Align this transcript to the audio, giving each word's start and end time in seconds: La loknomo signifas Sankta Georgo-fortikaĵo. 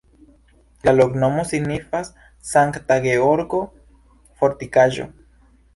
La 0.87 0.93
loknomo 0.99 1.43
signifas 1.51 2.11
Sankta 2.53 2.99
Georgo-fortikaĵo. 3.05 5.09